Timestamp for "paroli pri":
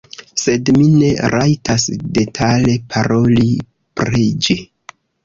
2.95-4.23